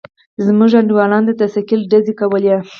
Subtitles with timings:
[0.45, 2.55] زموږ انډيوالانو د ثقيل ډزې کولې.